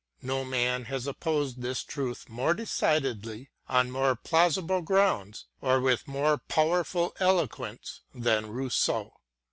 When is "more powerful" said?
6.07-7.15